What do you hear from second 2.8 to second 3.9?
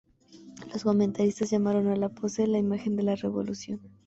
de la revolución".